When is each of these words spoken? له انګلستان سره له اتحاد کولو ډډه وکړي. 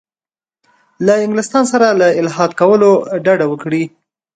له 1.05 1.13
انګلستان 1.25 1.63
سره 1.71 1.87
له 1.99 2.07
اتحاد 2.19 2.51
کولو 2.59 2.91
ډډه 3.25 3.45
وکړي. 3.49 3.83